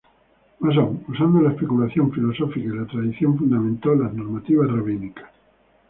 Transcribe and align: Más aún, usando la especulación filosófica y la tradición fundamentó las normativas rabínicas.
Más 0.61 0.75
aún, 0.77 1.05
usando 1.07 1.39
la 1.41 1.51
especulación 1.51 2.11
filosófica 2.11 2.65
y 2.65 2.75
la 2.75 2.87
tradición 2.87 3.37
fundamentó 3.37 3.93
las 3.93 4.11
normativas 4.11 4.67
rabínicas. 4.71 5.29